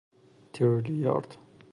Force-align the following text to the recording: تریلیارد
تریلیارد 0.53 1.37